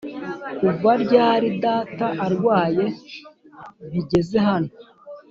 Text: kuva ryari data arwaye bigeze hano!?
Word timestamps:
kuva 0.59 0.91
ryari 1.03 1.49
data 1.63 2.07
arwaye 2.25 2.85
bigeze 3.91 4.37
hano!? 4.47 4.69